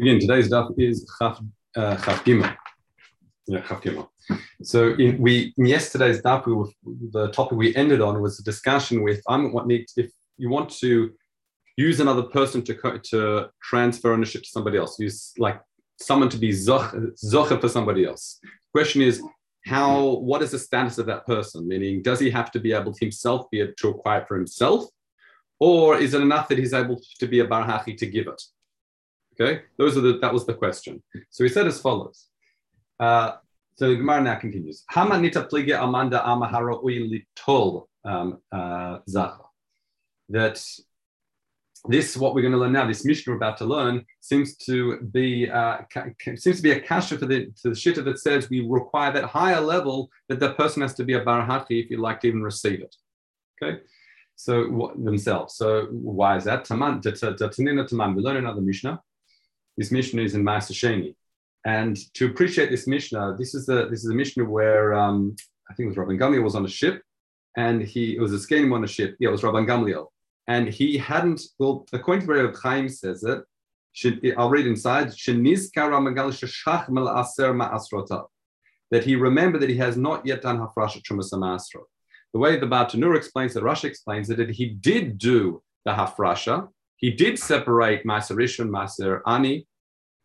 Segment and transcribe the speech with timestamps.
[0.00, 1.40] Again, today's daf is Chaf,
[1.76, 2.52] uh, Chaf Gimel.
[3.46, 4.08] Yeah, Chaf Gimel.
[4.64, 6.66] So in, we in yesterday's daf, we were,
[7.12, 10.70] the topic we ended on was a discussion with I'm what needs if you want
[10.80, 11.12] to
[11.76, 15.60] use another person to to transfer ownership to somebody else, use like
[16.00, 18.40] someone to be zocher for somebody else.
[18.72, 19.22] Question is
[19.64, 21.68] how what is the status of that person?
[21.68, 24.86] Meaning, does he have to be able to himself be able to acquire for himself,
[25.60, 28.42] or is it enough that he's able to be a barhachi to give it?
[29.40, 31.02] Okay, those are the that was the question.
[31.30, 32.28] So he said as follows.
[33.00, 33.32] Uh,
[33.76, 34.84] so the Gemara now continues.
[34.90, 38.98] Hama amanda amahara litol um, uh.
[40.30, 40.64] That
[41.86, 42.86] this what we're going to learn now.
[42.86, 45.78] This mission we're about to learn seems to be uh,
[46.36, 49.24] seems to be a kasha for the to the shitta that says we require that
[49.24, 52.42] higher level that the person has to be a barahati if you'd like to even
[52.42, 52.94] receive it.
[53.62, 53.80] Okay.
[54.36, 55.54] So what, themselves.
[55.54, 56.64] So why is that?
[56.64, 57.00] Taman.
[57.04, 59.00] We learn another Mishnah.
[59.76, 61.14] This Mishnah is in Maaseh
[61.64, 65.36] And to appreciate this Mishnah, this is the this is a Mishnah where um,
[65.70, 67.02] I think it was Rabban Gamliel was on a ship,
[67.56, 69.16] and he it was a skating on a ship.
[69.18, 70.06] Yeah, it was Rabban Gamliel,
[70.46, 71.40] and he hadn't.
[71.58, 73.42] Well, according to Rabbi Chaim says it.
[74.36, 75.12] I'll read inside.
[78.90, 81.30] That he remembered that he has not yet done hafrasha trumas.
[82.32, 86.68] The way the Bartanur explains it, Rashi explains it, that he did do the hafrasha,
[86.96, 89.66] he did separate Maser Rishon, Maser Ani,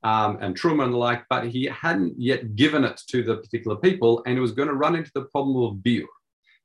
[0.04, 3.76] um, and Truman and the like, but he hadn't yet given it to the particular
[3.78, 6.06] people, and it was going to run into the problem of biur,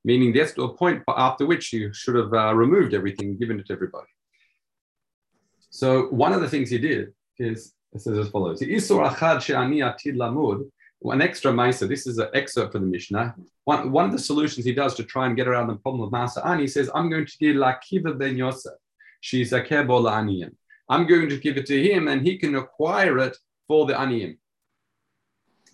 [0.04, 3.66] meaning there's to a point after which you should have uh, removed everything given it
[3.66, 4.06] to everybody.
[5.70, 9.80] So one of the things he did is it says as follows: Isur achad she'ani
[9.80, 10.70] atid lamud.
[11.06, 11.86] An extra mesa.
[11.86, 13.34] This is an excerpt from the Mishnah.
[13.64, 16.10] One, one of the solutions he does to try and get around the problem of
[16.10, 18.72] Masa Ani, he says, I'm going to give Lakiva ben Yosef
[20.90, 23.36] I'm going to give it to him and he can acquire it
[23.66, 24.36] for the aniyim.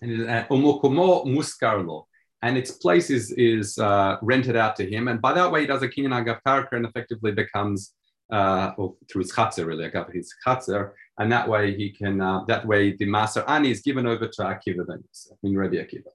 [0.01, 2.05] And muskarlo.
[2.41, 5.07] And its place is, is uh, rented out to him.
[5.09, 7.93] And by that way, he does a kinyan agav and effectively becomes,
[8.31, 10.91] uh, or through his chatzer, really, agav his chatzer.
[11.19, 14.41] And that way he can, uh, that way the master ani is given over to
[14.41, 16.09] Akiva then, I mean Rabbi Akiva.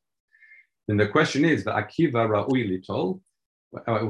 [0.88, 3.20] Then the question is, the Akiva ra'ui litol,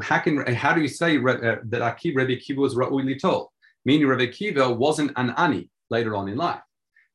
[0.03, 3.49] how can how do you say uh, that Akiva, Rabbi Akiva was ra'ui told?
[3.84, 6.60] Meaning Rabbi Akiva wasn't an ani later on in life.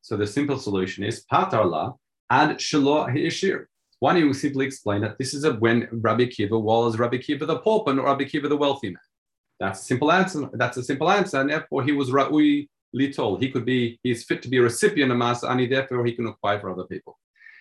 [0.00, 1.96] So the simple solution is patarla
[2.30, 3.66] ad shelo hishir.
[4.02, 7.58] Don't you simply explain that this is a, when Rabbi Akiva was Rabbi Akiva the
[7.58, 8.96] pauper, not Rabbi Akiva the wealthy man.
[9.60, 10.50] That's a simple answer.
[10.54, 13.40] That's a simple answer, and therefore he was ra'ui litol.
[13.40, 15.66] He could be he's fit to be a recipient of masa ani.
[15.66, 17.18] Therefore he can acquire for other people.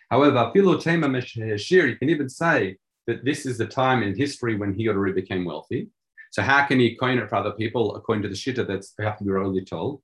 [0.10, 2.76] However, tema you can even say
[3.08, 5.90] that this is the time in history when he already became wealthy.
[6.32, 9.18] So how can he coin it for other people according to the shita that's have
[9.18, 10.02] to be only told?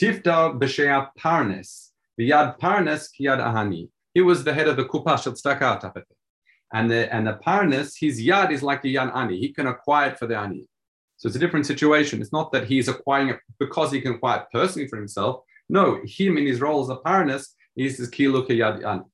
[0.00, 3.88] Tifda b'shea parnes, v'yad parnes kiyad ahani.
[4.14, 6.02] He was the head of the kupa shel tzedakah
[6.72, 9.38] and the and the parnes, his yad is like the yan ani.
[9.38, 10.66] He can acquire it for the ani.
[11.16, 12.20] So it's a different situation.
[12.20, 15.42] It's not that he's acquiring it because he can acquire it personally for himself.
[15.68, 19.04] No, him in his role as a parnes is his kilu yad ani.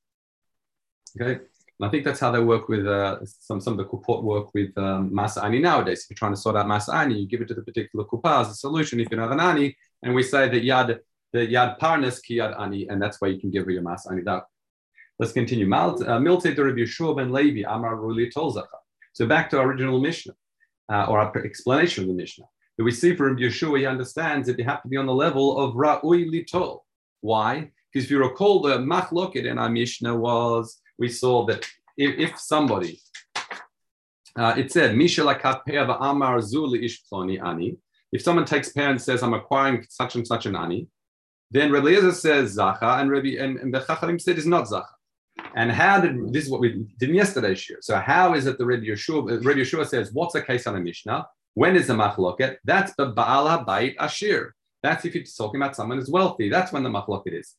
[1.20, 1.44] Okay.
[1.82, 4.54] And I think that's how they work with uh, some, some of the kupot work
[4.54, 6.04] with um, Masa Ani nowadays.
[6.04, 8.42] If you're trying to sort out Masa Ani, you give it to the particular kupa
[8.42, 9.00] as a solution.
[9.00, 11.00] If you have an Ani, and we say that Yad,
[11.32, 14.12] the Yad Parnas ki Yad Ani, and that's where you can give her your Masa
[14.12, 14.22] Ani.
[14.22, 14.44] That.
[15.18, 15.66] Let's continue.
[15.74, 18.78] Uh, Milte de Rabbi Yeshua ben Levi, Amar Ruli Tolzacha.
[19.12, 20.34] So back to our original Mishnah,
[20.88, 22.46] uh, or our explanation of the Mishnah.
[22.78, 25.58] That we see from Yeshua, he understands that you have to be on the level
[25.58, 26.82] of Ra'ui Litol.
[27.22, 27.72] Why?
[27.92, 31.64] Because if you recall, the machloket in our Mishnah was we saw that
[31.96, 33.00] if, if somebody,
[34.36, 37.76] uh, it said, Amar Zuli Ish Ani.
[38.12, 40.86] If someone takes pay and says, I'm acquiring such and such an ani,
[41.50, 44.86] then Rabbi Eliezer says Zacha, and Rabbi and, and the Chacharim said is not Zacha.
[45.54, 47.78] And how did this is what we did in yesterday's year?
[47.82, 49.44] So how is it the Rabbi Yeshua?
[49.44, 51.26] Rabbi Yeshua says, what's the case on a Mishnah?
[51.54, 52.56] When is the machloket?
[52.64, 54.54] That's the Baal Bait Ashir.
[54.82, 56.48] That's if you're talking about someone who's wealthy.
[56.48, 57.54] That's when the machloket is.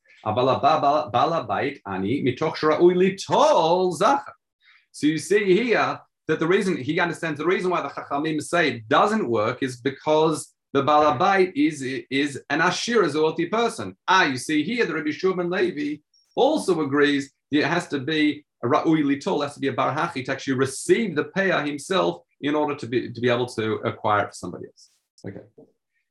[4.92, 8.70] So you see here that the reason he understands the reason why the Chachamim say
[8.70, 13.96] it doesn't work is because the Balabait is, is an Ashir, as a wealthy person.
[14.08, 16.02] Ah, you see here, the Rabbi Shulman Levi
[16.36, 20.32] also agrees it has to be a Ra'ui Litol, has to be a Barhachi to
[20.32, 24.30] actually receive the payer himself in order to be, to be able to acquire it
[24.30, 24.90] for somebody else.
[25.26, 25.46] Okay.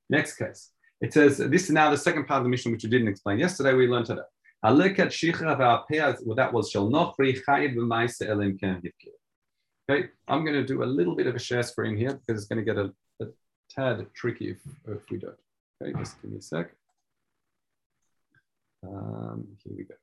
[0.09, 0.72] Next case.
[1.03, 3.41] It says, this is now the second part of the mission, which we didn't explain
[3.41, 3.75] yesterday.
[3.75, 4.23] We learned today.
[4.65, 5.01] Okay,
[10.29, 12.65] I'm going to do a little bit of a share screen here because it's going
[12.65, 13.27] to get a, a
[13.69, 15.35] tad tricky if, if we don't.
[15.83, 16.71] Okay, just give me a sec.
[18.87, 19.95] Um, here we go.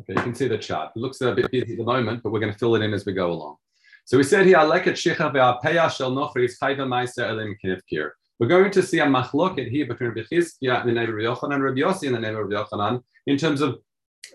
[0.00, 0.92] Okay, you can see the chart.
[0.94, 2.92] It looks a bit busy at the moment, but we're going to fill it in
[2.92, 3.56] as we go along.
[4.04, 8.10] So we said here, Aleket Shicha ve'apeya shel nochri is chayva ma'aser elim kinevkir.
[8.40, 11.28] We're going to see a machloket here between Rabbi Chizkiah and the name of Rabbi
[11.28, 13.80] Yochanan and Rabbi Yossi and the name of Rabbi Yochanan in terms of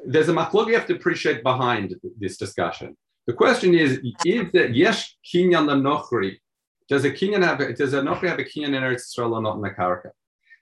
[0.05, 2.95] there's a machloket you have to appreciate behind this discussion.
[3.25, 6.37] The question is, is that yesh kinyan nochri?
[6.87, 9.55] Does a kinyan have does a nochri have a kinyan in Eretz Yisrael or not
[9.55, 10.11] in the karaka?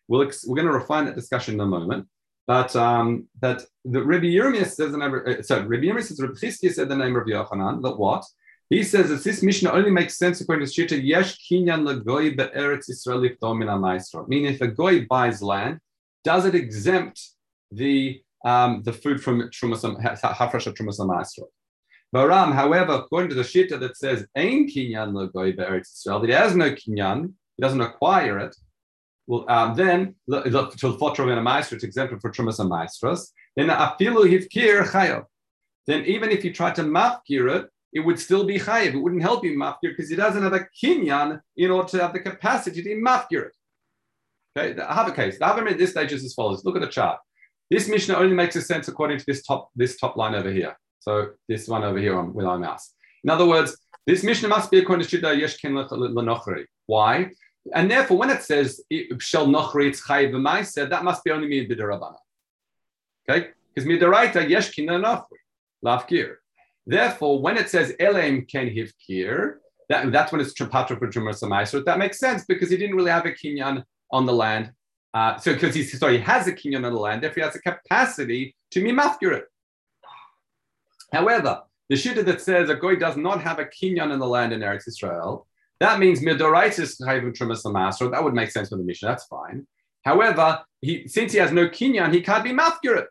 [0.07, 2.07] We'll, we're going to refine that discussion in a moment.
[2.47, 5.21] But um, that the Rabbi Yirmiyah says the name.
[5.27, 7.81] Uh, sorry, Rabbi Yirmiyah says Rabbi Chizkiah said the name of Yochanan.
[7.81, 8.23] That what
[8.69, 11.01] he says that this Mishnah only makes sense according to Shita.
[11.03, 14.25] Yesh kinyan legoy be'eretz Yisrael ifdomina maestro.
[14.27, 15.79] Meaning, if a goy buys land,
[16.23, 17.21] does it exempt
[17.71, 21.47] the um, the food from trumasam hafresh of trumasam maestro?
[22.15, 26.33] Baram, however, according to the Shita that says ein kinyan legoy be'eretz Yisrael, that he
[26.33, 28.55] has no kinyan, he doesn't acquire it
[29.27, 33.31] well, um, then to fotro maestro, it's exempted for trumas and maestros.
[33.55, 35.25] Then afilu hivkir chayav.
[35.87, 38.93] Then even if you try to mafkir it, it would still be chayav.
[38.93, 42.13] It wouldn't help you mafkir because he doesn't have a kinyan in order to have
[42.13, 43.55] the capacity to mafkir it.
[44.57, 45.39] Okay, I have a case.
[45.39, 46.63] The Havamid at this stage is as follows.
[46.65, 47.19] Look at the chart.
[47.69, 50.77] This Mishnah only makes a sense according to this top this top line over here.
[50.99, 52.93] So this one over here on, with our mouse.
[53.23, 55.73] In other words, this Mishnah must be according to Shida Yesh Ken
[56.85, 57.31] Why?
[57.73, 58.81] And therefore, when it says
[59.19, 62.17] shel nochri it's chayiv said that must be only me midirabana.
[63.29, 65.39] Okay, because midaraita yesh kina nochri
[65.83, 66.35] lavkir.
[66.85, 69.55] Therefore, when it says elem ken hivkir,
[69.89, 73.25] that, that's when it's trapatra for Jumer That makes sense because he didn't really have
[73.25, 74.71] a kinyan on the land.
[75.13, 77.55] Uh, so because he's sorry, he has a kinyan on the land, therefore he has
[77.55, 79.45] a capacity to mimafkir it.
[81.11, 84.51] However, the shita that says a goy does not have a kinyan in the land
[84.51, 85.47] in Eretz Israel,
[85.79, 88.11] that means midoraitis chayvim trumas.
[88.11, 89.09] That would make sense for the mission.
[89.09, 89.67] That's fine.
[90.03, 93.05] However, he, since he has no kinyan, he can't be mafkirit.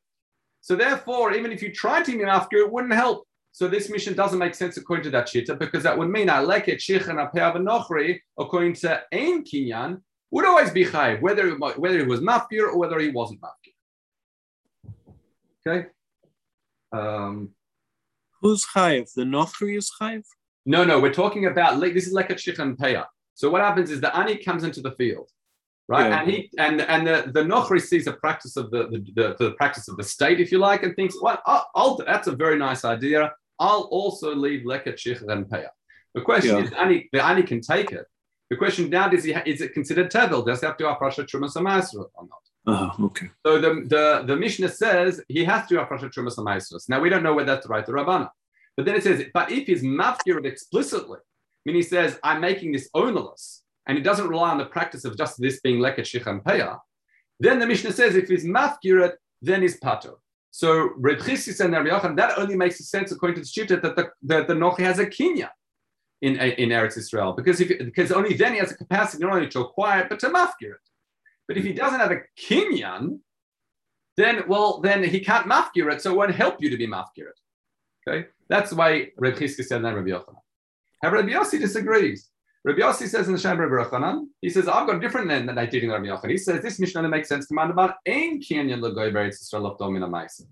[0.60, 3.26] So therefore, even if you try to be mafkirit, it wouldn't help.
[3.54, 6.78] So this mission doesn't make sense according to that shita because that would mean aleket
[6.78, 7.18] shich and
[7.66, 10.00] nochri according to ein kinyan
[10.30, 13.74] would always be chayv, whether whether he was mafkir or whether he wasn't mafkir.
[15.64, 15.86] Okay.
[16.92, 17.50] Um,
[18.40, 19.12] Who's chayv?
[19.14, 20.24] The nochri is chayv.
[20.64, 23.04] No, no, we're talking about this is like a shichan peya.
[23.34, 25.28] So what happens is the ani comes into the field,
[25.88, 26.08] right?
[26.08, 26.20] Yeah.
[26.20, 29.50] And he and and the, the nochri sees a practice of the, the, the, the,
[29.52, 32.58] practice of the state, if you like, and thinks, well, I'll, I'll, that's a very
[32.58, 33.32] nice idea.
[33.66, 35.70] I'll also leave leket shichan peya.
[36.14, 36.64] The question yeah.
[36.64, 38.06] is, ani, the ani can take it.
[38.50, 40.44] The question now is, he, is it considered tevel?
[40.44, 41.56] Does he have to afrasha trumas
[41.94, 42.42] or not?
[42.66, 43.28] Oh, okay.
[43.46, 47.34] So the, the, the Mishnah says he has to afrasha trumas Now we don't know
[47.34, 48.28] whether that's right or Rabbana.
[48.76, 52.72] But then it says, but if he's mafkir explicitly, I mean, he says, I'm making
[52.72, 56.42] this ownerless, and he doesn't rely on the practice of just this being leket shichan
[56.42, 56.78] peya,
[57.38, 60.16] then the Mishnah says, if he's mafkir then he's pato.
[60.54, 64.10] So Reb and Rabbi Yochanan, that only makes sense according to the Shita that the,
[64.24, 65.48] that the Nochi has a kinya
[66.20, 69.48] in, in Eretz Israel, because if because only then he has a capacity not only
[69.48, 70.86] to acquire it, but to mafkir it.
[71.48, 73.20] But if he doesn't have a kinyan,
[74.18, 77.28] then well, then he can't mafkir it, so it won't help you to be mafkir
[77.32, 77.40] it.
[78.06, 80.36] Okay, that's why Reb Chizki said that Rabbi Yochanan.
[81.02, 82.28] Rabbi Yossi disagrees.
[82.64, 85.46] Rabbi Yossi says in the Shem Rabbi Yochanan, he says, I've got a different than
[85.46, 86.30] that in Rabbi Yochanan.
[86.30, 90.08] He says, this Mishnah makes sense to mind about Ein Kenyan Lagoy Beretz Yisrael Domina
[90.08, 90.42] Maisa.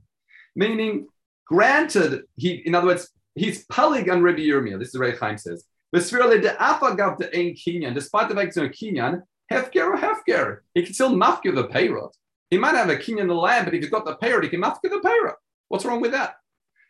[0.57, 1.07] Meaning,
[1.47, 4.81] granted, he, in other words, he's palig on Rabbi Yirmiyah.
[4.81, 5.65] This is Reb Chaim says.
[5.95, 10.59] V'svirale de'afa gav de'ein Kenyan, despite the fact that it's no Kenyan, hefker or hefker,
[10.75, 12.11] he can still mafkir the payrot.
[12.51, 14.49] He might have a Kenyan in the land, but if he's got the payrot, he
[14.49, 15.35] can mafkir the payrot.
[15.69, 16.35] What's wrong with that?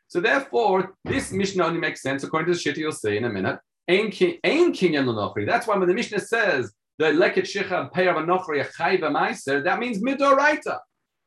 [0.09, 3.31] So therefore, this Mishnah only makes sense according to the Shita you'll see in a
[3.31, 3.59] minute.
[3.91, 5.45] Ein kinyan l'nochri.
[5.45, 10.03] That's why when the Mishnah says the leket shicha peyav anochri achayva meiser, that means
[10.03, 10.79] midoraita.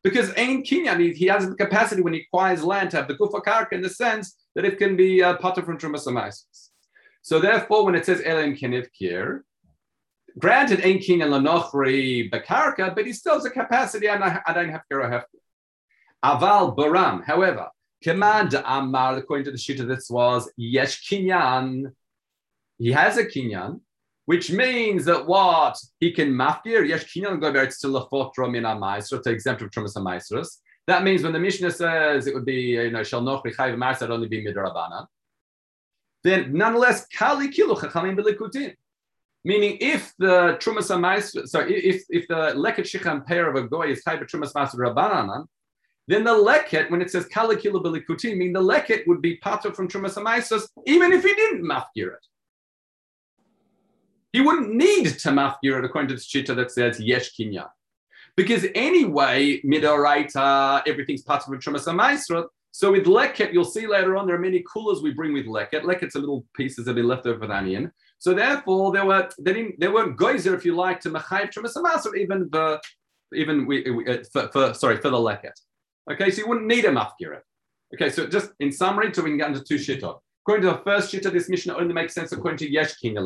[0.01, 3.41] Because ein kinyan, he has the capacity when he acquires land to have the kufa
[3.41, 6.43] karka in the sense that it can be uh, potter from trumas
[7.21, 9.43] So therefore, when it says elim kiniv kir,
[10.39, 14.87] granted ein kinyan l'nochri bekarka, but he still has a capacity and I, don't have
[14.89, 15.25] to have
[16.23, 17.67] Aval baram, however,
[18.01, 21.93] Command Amar, according to the Shita, this was Yesh Kinyan.
[22.77, 23.79] He has a Kinyan,
[24.25, 25.77] which means that what?
[25.99, 29.95] He can mafkir, Yesh Kinyan go back to Lafotro min Amaisra, to exempt of Trumas
[29.95, 30.57] Amaisras.
[30.87, 34.09] That means when the Mishnah says it would be, you know, Shal Nochri Chayv Marsa,
[34.09, 35.07] only be Midrabana.
[36.23, 38.75] Then nonetheless, Kali Kilu Chachamim Belikutin.
[39.45, 43.91] Meaning, if the Trumas Amaisra, so if, if the Leket Shichan pair of a Goy
[43.91, 45.45] is Chayv Trumas Master Rabbanan,
[46.07, 49.87] then the leket, when it says kalikila bilikutim, mean the leket would be pater from
[49.87, 52.27] trumas even if he didn't mafkir it.
[54.33, 57.69] He wouldn't need it according to the shita that says yesh kinya.
[58.35, 62.49] Because anyway, midoraita, everything's part of a trumas maestro.
[62.71, 65.83] So with leket, you'll see later on there are many coolers we bring with leket.
[65.83, 67.91] Leket's a little pieces that have been left over with onion.
[68.17, 71.79] So therefore, there were they didn't they weren't geyser if you like to mechayiv trumas
[71.79, 72.81] maestro even the
[73.35, 75.53] even we, uh, for, for, sorry for the leket.
[76.11, 77.41] Okay, so you wouldn't need a mafkira.
[77.93, 80.19] Okay, so just in summary, so we can get into two shittot.
[80.43, 83.17] According to the first shittot, this mission only makes sense according to yesh king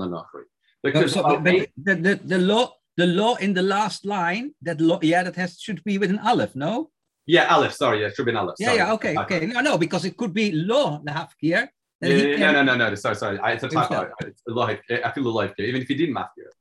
[0.83, 4.99] Because so, but the, the, the law the law in the last line, that law,
[5.01, 6.89] yeah, that has should be with an aleph, no?
[7.27, 7.73] Yeah, aleph.
[7.73, 8.55] Sorry, yeah, should be an aleph.
[8.59, 9.45] Yeah, yeah, okay, okay.
[9.45, 11.71] No, no, because it could be law the half gear.
[12.01, 12.95] Yeah, yeah, no, no, no, no.
[12.95, 13.39] Sorry, sorry.
[13.39, 14.11] I, it's a typo.
[14.21, 14.79] It's a life.
[14.89, 16.51] I feel the life gear, even if you didn't math gear.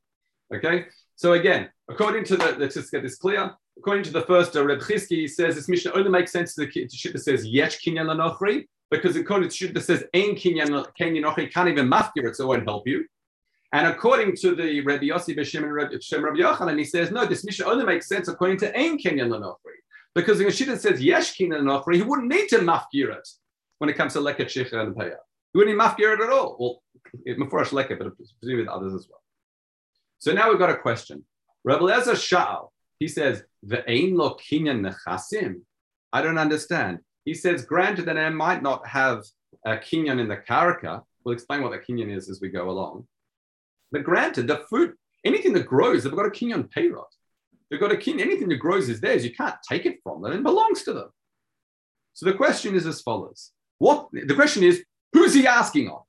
[0.55, 0.85] Okay.
[1.15, 3.51] So again, according to the, let's just get this clear.
[3.77, 6.71] According to the first uh, Reb Chizki, says this mission only makes sense to the
[6.71, 10.85] to shit that says yesh kinyan lanochri, because according to shit that says ein kinyan
[10.99, 13.05] kinyan can't even math it, so it won't help you.
[13.77, 17.67] And according to the Rabbi Yossi B'Shem Rabbi, Rabbi Yochanan, he says, no, this mission
[17.67, 19.77] only makes sense according to Ein Kenyan Lanofri.
[20.15, 23.29] Because the Yeshida says Yesh Kenyan Lanofri, he wouldn't need to mafkir it
[23.77, 25.17] when it comes to Leket Shecha and Paya.
[25.53, 26.57] He wouldn't need mafkir it at all.
[26.59, 26.81] Well,
[27.27, 29.21] Mefurash Leket, but presumably others as well.
[30.17, 31.23] So now we've got a question.
[31.63, 35.61] Rabbi Lezer Sha'al, he says, Ve'ein lo kinyan nechasim.
[36.11, 37.01] I don't understand.
[37.25, 39.23] He says, granted that I might not have
[39.67, 41.03] a kinyan in the karaka.
[41.23, 43.05] We'll explain what the kinyan is as we go along.
[43.91, 44.93] But granted, the food,
[45.25, 47.05] anything that grows, they've got a kinyan peyrot.
[47.69, 49.25] They've got a king, anything that grows is theirs.
[49.25, 51.09] You can't take it from them, it belongs to them.
[52.13, 53.51] So the question is as follows.
[53.77, 56.01] What the question is, who's he asking on?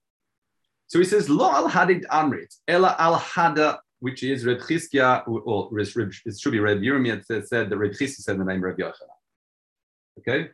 [0.86, 5.68] So he says, Lo al hadid amrit, ela al hada, which is Reb Chizkia, or
[5.78, 9.18] it should be Reb Yirmiyah said that Reb Chizkia said the name Reb Yochanan.
[10.20, 10.50] Okay?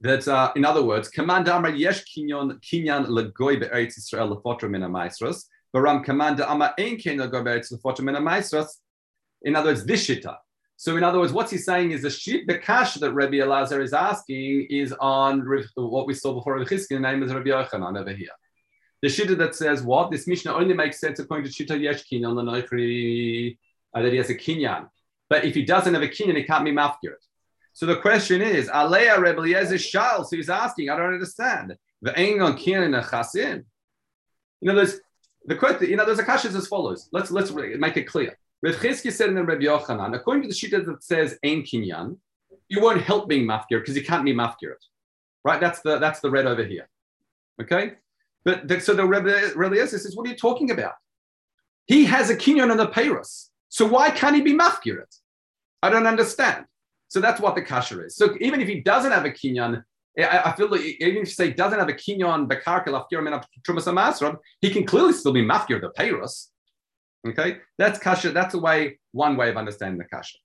[0.00, 4.82] That uh, in other words, command amar yesh kinyan kinyan legoy be'eretz Israel lefotro min
[4.82, 5.44] ha'maisros,
[5.74, 7.14] Baram Commander Ama Einkin
[9.42, 10.36] In other words, this shita.
[10.80, 13.82] So, in other words, what's he saying is the shit, the cash that Rabbi Elazar
[13.82, 15.44] is asking is on
[15.74, 18.28] what we saw before Rabbi Chizki, the name is Rabbi Yochanan over here.
[19.02, 20.10] The shita that says what?
[20.10, 23.58] This Mishnah only makes sense according to Shita Yeshkin on the Noichri,
[23.94, 24.88] uh, that he has a kinyan.
[25.28, 27.14] But if he doesn't have a kinyan, he can't be mafkir.
[27.72, 30.24] So the question is, Alea Rebbe Eliezer Shal.
[30.24, 31.76] So he's asking, I don't understand.
[32.02, 33.64] The Engon kinyan chasim.
[34.62, 35.00] In other words,
[35.48, 37.08] the question, you know, there's a kasha as follows.
[37.10, 38.38] Let's let's make it clear.
[38.62, 42.18] Rav Chizki said in the Rabbi Yochanan, according to the shita that says Ein Kinyan,
[42.68, 44.74] you won't help being mafkir because you can't be mafkir
[45.44, 45.60] Right?
[45.60, 46.88] That's the that's the red over here.
[47.62, 47.94] Okay?
[48.44, 50.94] But the, so the Rabbi, Rabbi says, what are you talking about?
[51.86, 53.48] He has a kinyan on the payros.
[53.70, 55.02] So why can't he be mafkir
[55.82, 56.66] I don't understand.
[57.08, 58.16] So that's what the kasha is.
[58.16, 59.82] So even if he doesn't have a kinyan,
[60.18, 63.38] I, feel like even if you say he doesn't have a kinyon bekarka lafkir min
[63.62, 66.46] trumas amasram, he can clearly still be mafkir the payros.
[67.26, 68.30] Okay, that's kasha.
[68.30, 70.38] That's a way, one way of understanding the kasha.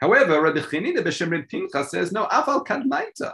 [0.00, 2.26] However, Rabbi Chanina b'Shemrin Pincha says no.
[2.26, 3.32] Afal kadmaita.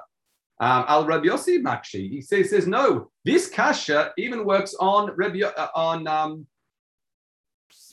[0.60, 2.10] Um, Al Rabbi Yossi Makshi.
[2.10, 3.10] He says, says no.
[3.24, 6.46] This kasha even works on Rabbi uh, on um,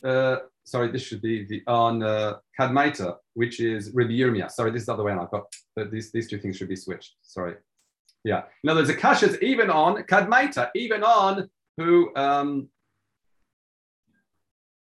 [0.04, 2.36] uh, sorry, this should be the on uh,
[3.34, 4.48] which is Rabbi.
[4.48, 5.26] Sorry, this is the other way around.
[5.26, 7.16] I've got these, these two things should be switched.
[7.22, 7.56] Sorry.
[8.24, 8.44] Yeah.
[8.64, 12.16] In other words, the kasha is even on Kadmaita, even on who.
[12.16, 12.70] Um,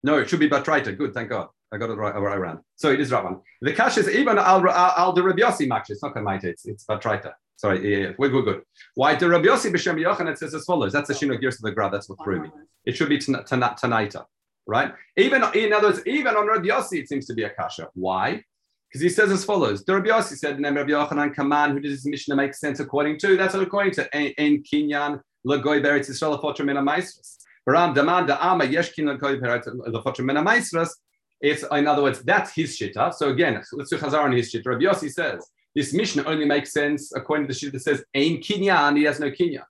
[0.04, 0.96] no, it should be Batraita.
[0.96, 1.48] Good, thank God.
[1.72, 2.60] I got it right, right around.
[2.76, 3.40] So it is right one.
[3.60, 5.68] The kasha is even al al the Rabbi Yossi.
[5.88, 6.44] It's not Kadmaita.
[6.44, 7.32] It's it's Batraita.
[7.56, 8.62] Sorry, yeah, yeah, we're good.
[8.94, 10.92] Why the Rabbi Yossi b'Shem Yochanan says as follows.
[10.92, 11.92] That's the Shino Gears of the Grad.
[11.92, 12.50] That's what threw me.
[12.84, 14.24] It should be Tanaita
[14.66, 14.92] right?
[15.16, 17.88] Even in other words, even on Rabbi Yossi, it seems to be a kasha.
[17.94, 18.42] Why?
[18.88, 21.92] Because he says as follows: The Rabbi Yossi said, "Name Rabbi Yochanan Kaman, who does
[21.92, 26.64] his Mishnah make sense according to?" That's according to En Kinyan Lagoy Beretz Yisrael Fotra
[26.64, 27.38] Mina Maestras.
[27.68, 29.66] Baram Daman Da'ama Yeshkin Lagoy Beretz
[30.04, 30.94] Fotra Mina Maestras.
[31.40, 33.12] It's in other words, that's his shita.
[33.14, 34.66] So again, let's do Chazar on his shita.
[34.66, 38.38] Rabbi Yossi says this Mishnah only makes sense according to the shita that says Ein
[38.38, 39.64] Kinyan, he has no Kinyan.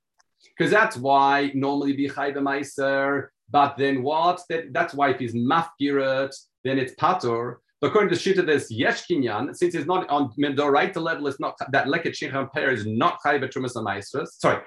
[0.57, 4.40] Because that's why normally Chayva Meiser but then what?
[4.49, 7.56] That, that's why if he's mafkirat, then it's patur.
[7.80, 11.56] But according to Shita, there's yesh kinyan, since it's not on Mendoraita level, it's not
[11.71, 14.37] that leket shichan pair is not chayv trumas maestras.
[14.38, 14.62] Sorry,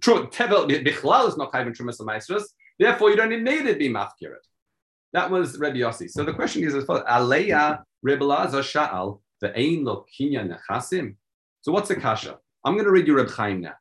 [0.00, 2.52] true tevel bichlal is not chayv trumas maestras.
[2.78, 4.44] Therefore, you don't need it to be mafkirat.
[5.12, 6.08] That was Rebbe Yossi.
[6.08, 11.16] So the question is as follows: Aleya Rebbe Lazar Sha'al the ein lo kinyan nechasim.
[11.62, 12.38] So what's the kasha?
[12.64, 13.74] I'm going to read you Reb Chaim now.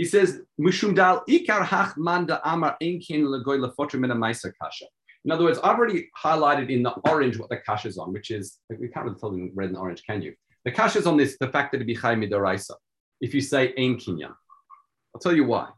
[0.00, 4.86] He says, Mushundal ikar hach manda amar legoy in kasha.
[5.26, 8.30] In other words, I've already highlighted in the orange what the kasha is on, which
[8.30, 10.32] is, we can't really tell in red and orange, can you?
[10.64, 12.76] The kasha is on this, the fact that it be chay midoraisa.
[13.20, 14.32] If you say kinyan.
[15.14, 15.68] I'll tell you why.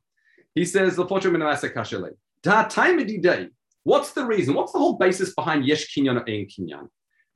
[0.55, 2.11] He says, lefotrim in a kasha le.
[2.45, 3.49] Da time day.
[3.83, 4.55] What's the reason?
[4.55, 6.87] What's the whole basis behind yesh kinyan or ein kinyan?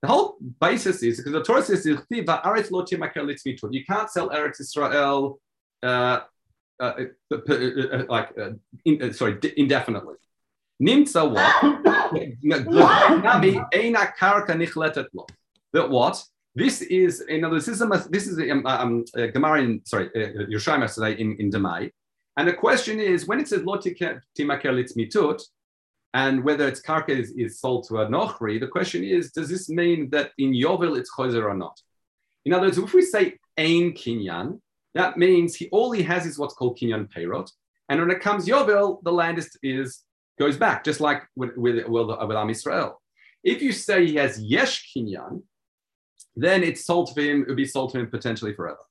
[0.03, 1.97] The whole basis is because the Torah says you
[3.85, 5.41] can't sell Eretz Israel
[5.83, 6.21] uh,
[6.81, 6.93] uh,
[7.33, 8.51] uh, uh like uh,
[8.85, 10.15] in, uh, sorry indefinitely.
[10.83, 11.63] Nimtza what?
[15.73, 16.23] that what?
[16.55, 19.63] This is in other words, this is a, this is a, um, um, a Gemara
[19.63, 21.91] in sorry uh, Yerushalayim today in in Demai,
[22.37, 25.43] and the question is when it says lo timaker mitut,
[26.15, 29.69] and whether its karka is, is sold to a nochri, the question is, does this
[29.69, 31.79] mean that in Yovel it's chozer or not?
[32.47, 34.61] In other words, if we say ein kinyan,
[34.97, 37.51] that means he all he has is what's called kinyan peirot,
[37.89, 40.03] and when it comes Yovel, the land is, is
[40.39, 43.01] goes back, just like with with, with, with Am Israel.
[43.45, 45.43] If you say he has yesh kinyan,
[46.35, 48.85] then it's sold to him, it would be sold to him potentially forever.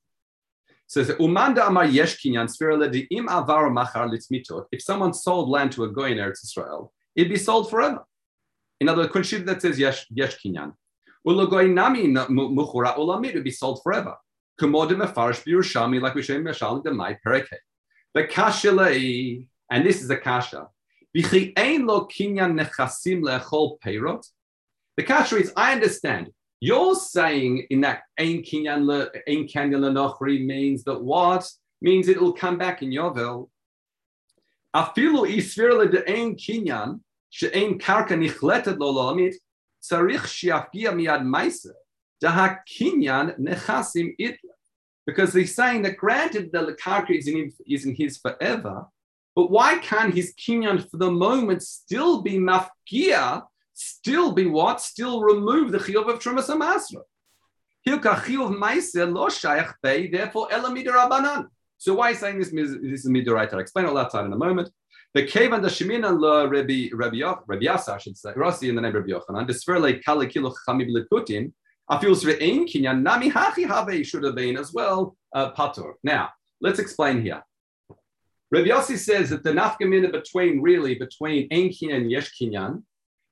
[0.88, 4.08] So Umanda Amar Yesh Kinyan im Avar Machar.
[4.70, 8.04] If someone sold land to a goy in Eretz Israel, it'd be sold forever.
[8.80, 10.74] In other words, that says Yesh, yesh Kinyan.
[11.26, 14.16] Ulogoy Nami Muchura Ulamid would be sold forever.
[14.60, 17.56] Kumodim Mefarish Birushami, like we show in Meshal Demai Pereke.
[18.14, 20.68] The Kashalei, and this is a Kasha.
[21.14, 24.26] Bichi Ein Lo Kinyan Nechasim Lechol Peirot.
[24.96, 26.30] The Kasha is, I understand.
[26.60, 31.50] You're saying in that Ein Kinyan Nochri means that what?
[31.82, 33.50] Means it will come back in Yovel.
[34.74, 39.34] Afilu isfir de Ein Kinyan, she'ein karka nichletet lo lolamit,
[39.82, 41.72] tzarich shiafgia miad maisa,
[42.22, 44.36] nechasim itla.
[45.06, 48.86] Because he's saying that granted the karka is in, is in his forever,
[49.36, 53.42] but why can't his kinyan for the moment still be mafkia
[53.76, 54.80] still be what?
[54.80, 57.02] Still remove the chiyuv of Trumas Amasra.
[60.12, 61.46] Therefore rabbanan.
[61.78, 63.52] So why is saying this, this is midoraita?
[63.52, 64.70] I'll explain all that side in a moment.
[65.14, 68.74] The cave kevan the shemina lo Rabbi Rabbi Rabbi Yasa, I should say, Rossi in
[68.74, 69.46] the name of Rabbi Yochanan.
[69.46, 71.52] The sferle kali kilo chamib lekutin.
[71.90, 75.94] Afil re'ein kinyan nami hachi have should have been as well uh, patur.
[76.02, 77.42] Now let's explain here.
[78.50, 82.82] Rabbi Yossi says that the nafkamina between really between ein and yesh kinyan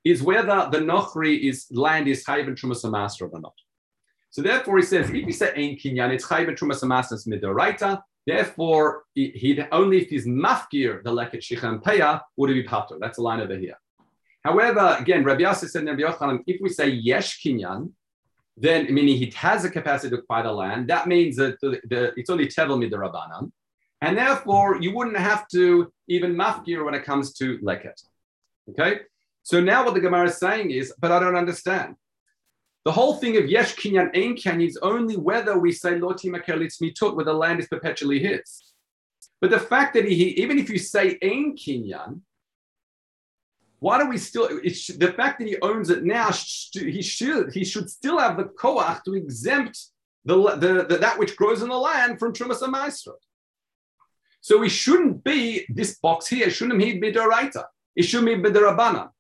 [0.04, 3.54] is whether the Nochri is land is Chayv and Trumas Master or not.
[4.30, 8.02] So therefore, he says, if you say Ein Kinyan, it's Chayv and Trumas Master Midoraita.
[8.26, 12.96] Therefore, he only if he's mafkir the leket shichan peya would it be pater.
[12.98, 13.78] That's the line over here.
[14.42, 17.92] However, again, Rabbi Yossi said, Rabbi Yochanan, if we say yesh kinyan,
[18.56, 22.12] then meaning he has a capacity to acquire the land, that means that the, the,
[22.16, 23.50] it's only tevel midarabanan,
[24.00, 28.00] and therefore you wouldn't have to even mafkir when it comes to leket.
[28.70, 29.00] Okay,
[29.42, 31.96] so now what the Gemara is saying is, but I don't understand.
[32.84, 36.80] The whole thing of Yesh Kinyan Ein Kinyan is only whether we say Loti Makelitz
[36.82, 38.74] Mitut, where the land is perpetually his.
[39.40, 42.20] But the fact that he, even if you say Ein Kinyan,
[43.80, 46.30] why do we still, the fact that he owns it now,
[46.72, 49.78] he should, he should still have the koach to exempt
[50.24, 53.14] the, the, the, that which grows in the land from Trumas and Maestro.
[54.40, 57.64] So he shouldn't be this box here, shouldn't he be Doraita?
[57.96, 59.10] It should be Bidarabanan.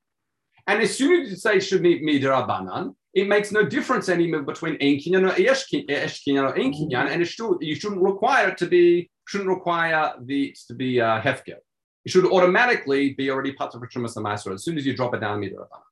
[0.66, 4.74] And as soon as you say should be midirabanan, it makes no difference anymore between
[4.80, 8.58] ein kinyan or yesh kinyan or ein kinyan, and it should, you shouldn't require it
[8.58, 11.56] to be shouldn't require the to be uh, hefker.
[12.04, 15.20] It should automatically be already part of Rishumas Amasra as soon as you drop it
[15.20, 15.82] down midirabanan.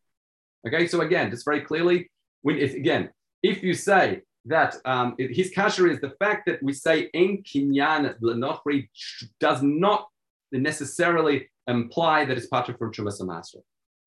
[0.66, 2.10] Okay, so again, just very clearly,
[2.42, 3.10] when if, again,
[3.42, 8.18] if you say that um, his kasher is the fact that we say ein kinyan
[8.20, 8.88] lenochri
[9.40, 10.08] does not
[10.52, 13.62] necessarily imply that it's part of Rishumas Amasra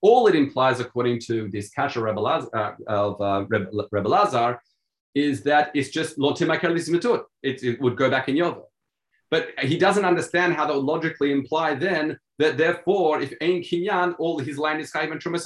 [0.05, 4.61] all it implies, according to this Kasha uh, of uh, Rebbe Lazar,
[5.15, 7.23] is that it's just lotimakelismatut.
[7.41, 8.65] It, it would go back in Yovel.
[9.31, 14.15] But he doesn't understand how that would logically imply then that therefore, if Ein Kinyan,
[14.19, 15.45] all his land is Chayv and Trumas.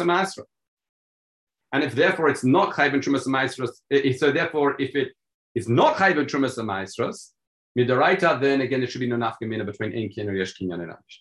[1.72, 5.10] And if therefore it's not Chayv and Trumas Masras, so therefore if it
[5.56, 7.30] is not Chayv and Trumas Masras,
[7.78, 10.92] Midaraita, then again, there should be no nafkamina between Ein Kinyan or Yesh Kinyan and
[10.92, 11.20] Amish.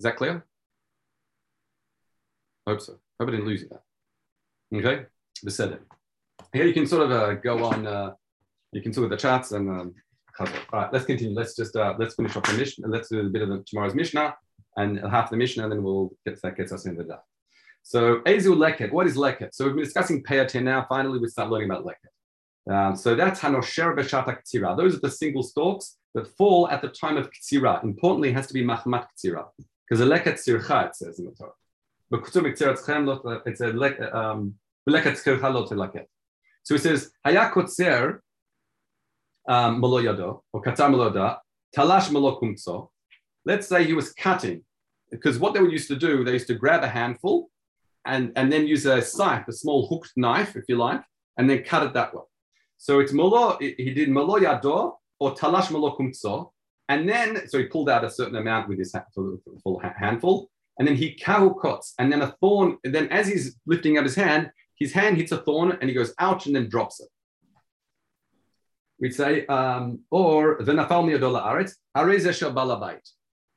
[0.00, 0.44] Is that clear?
[2.66, 2.94] Hope so.
[3.20, 4.80] Hope I didn't lose you there.
[4.80, 5.04] Okay,
[5.42, 5.82] the it.
[6.52, 7.86] Here you can sort of uh, go on.
[7.86, 8.12] Uh,
[8.72, 9.94] you can sort of the charts and um,
[10.40, 11.34] all right, let's continue.
[11.34, 12.84] Let's just uh, let's finish off the mission.
[12.86, 14.34] Let's do a bit of the, tomorrow's Mishnah
[14.76, 17.20] and half the Mishnah, and then we'll get that gets us into the day.
[17.82, 19.50] So Azul Leket, what is Leket?
[19.52, 20.86] So we've been discussing Peyateh now.
[20.88, 22.72] Finally, we start learning about Leket.
[22.72, 24.76] Um, so that's Hanosher Beshatak Ktira.
[24.76, 27.82] Those are the single stalks that fall at the time of Ktira.
[27.82, 29.46] Importantly, it has to be Mahmat Ktira,
[29.88, 31.52] because a Leket Sircha, it says in the Torah.
[32.10, 34.54] But uh, It says a uh, um,
[34.88, 36.06] Leket Sircha Lot Leket.
[36.62, 38.20] So it says Hayakotzer
[39.48, 39.90] um, or
[41.76, 42.88] talash melokumtso.
[43.44, 44.64] Let's say he was cutting,
[45.10, 47.48] because what they would used to do, they used to grab a handful
[48.06, 51.02] and, and then use a scythe, a small hooked knife, if you like,
[51.36, 52.22] and then cut it that way.
[52.78, 53.58] So it's malo.
[53.60, 56.50] he did melo yado or talash melokumtso.
[56.88, 60.96] And then, so he pulled out a certain amount with his full handful, and then
[60.96, 64.92] he kahukots, and then a thorn, and then as he's lifting up his hand, his
[64.92, 67.08] hand hits a thorn and he goes ouch and then drops it.
[69.02, 73.00] We'd say, um, or the nafal miyadola aretz, arezesha balabait.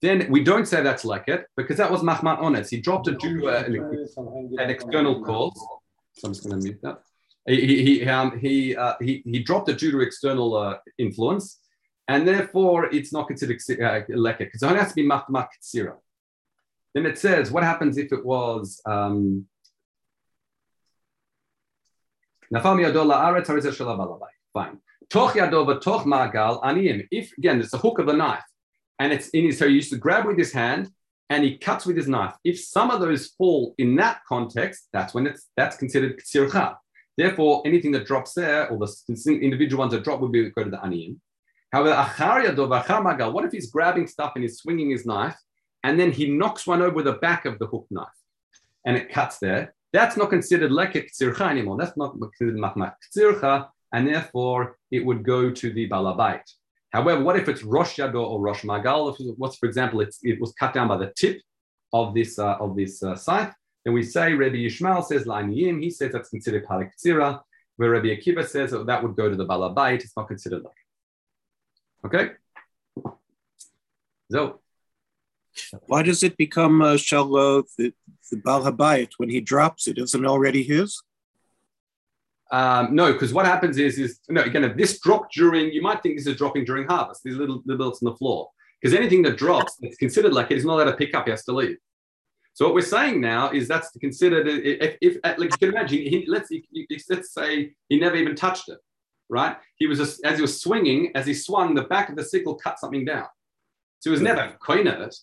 [0.01, 2.67] Then we don't say that's like it because that was Mahmat Ones.
[2.71, 5.53] He dropped it due to uh, an, an, external cause.
[6.13, 6.97] So I'm just going to mute that.
[7.47, 11.59] He, he, um, he, uh, he, he dropped it due to external uh, influence,
[12.07, 15.97] and therefore it's not considered uh, leket because it has to be Mahmat Ktsira.
[16.95, 19.45] Then it says, what happens if it was um,
[24.53, 24.79] Fine.
[25.09, 27.07] Toch yadova toch magal aniyim.
[27.11, 28.43] If again, it's a hook of a knife
[28.99, 30.89] and it's in his, so he used to grab with his hand
[31.29, 32.35] and he cuts with his knife.
[32.43, 36.75] If some of those fall in that context, that's when it's that's considered ksircha.
[37.17, 40.69] Therefore, anything that drops there, or the individual ones that drop, would be go to
[40.69, 41.21] the onion.
[41.71, 41.95] However,
[43.31, 45.35] what if he's grabbing stuff and he's swinging his knife,
[45.83, 48.07] and then he knocks one over the back of the hook knife,
[48.85, 49.73] and it cuts there?
[49.93, 51.77] That's not considered leket ksircha anymore.
[51.77, 56.43] That's not considered ksircha, and therefore it would go to the balabait.
[56.91, 59.01] However, what if it's Rosh Yado or Rosh Magal?
[59.09, 61.37] If What's, for example, it was cut down by the tip
[61.93, 63.53] of this uh, of this uh, scythe.
[63.83, 65.81] Then we say Rabbi Yishmael says La'aniyim.
[65.81, 67.39] He says that's considered Palaktsira,
[67.77, 70.01] where Rabbi Akiva says that, that would go to the Balabait.
[70.03, 70.81] It's not considered like.
[72.05, 72.25] Okay.
[74.29, 74.59] So.
[75.87, 77.93] Why does it become uh, Shalom, the,
[78.29, 79.97] the Balabait, when he drops it?
[79.97, 81.01] Isn't it already his?
[82.51, 86.03] Um, no, because what happens is, is no, again, if this dropped during, you might
[86.03, 88.49] think this is dropping during harvest, these little, little bits on the floor.
[88.79, 91.43] Because anything that drops, it's considered like it's not allowed to pick up, he has
[91.45, 91.77] to leave.
[92.53, 96.25] So what we're saying now is that's considered, if, if like you can imagine, he,
[96.27, 96.49] let's,
[97.09, 98.77] let's say he never even touched it,
[99.27, 99.57] right?
[99.77, 102.55] He was, just, as he was swinging, as he swung, the back of the sickle
[102.55, 103.25] cut something down.
[103.99, 105.15] So he was never coin at it.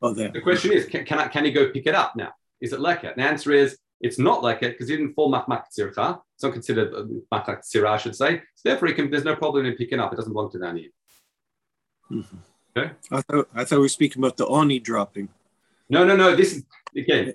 [0.00, 0.30] Oh, there.
[0.30, 2.32] The question is, can, can, I, can he go pick it up now?
[2.60, 3.16] Is it leket?
[3.16, 6.20] The answer is, it's not like it because he didn't fall machmak tzircha.
[6.34, 8.42] It's not considered uh, machmak tzira, I should say.
[8.54, 10.12] So therefore, can, there's no problem in picking up.
[10.12, 10.90] It doesn't belong to the ani.
[12.10, 12.36] Mm-hmm.
[12.76, 12.92] Okay.
[13.10, 15.28] I thought, I thought we were speaking about the oni dropping.
[15.90, 16.36] No, no, no.
[16.36, 16.64] This is
[16.96, 17.34] again.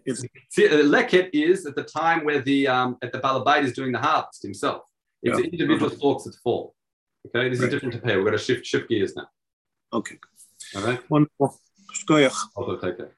[0.49, 3.91] See, uh, leket is at the time where the um, at the balabait is doing
[3.91, 4.83] the harvest himself.
[5.21, 5.45] It's yeah.
[5.45, 5.97] individual uh-huh.
[5.97, 6.75] stalks that fall.
[7.27, 7.67] Okay, this right.
[7.67, 8.15] is different to pay.
[8.15, 9.27] We're going to shift shift gears now.
[9.91, 10.17] Okay.
[10.75, 11.09] All right.
[11.09, 11.59] Wonderful.
[12.55, 13.13] Also take it.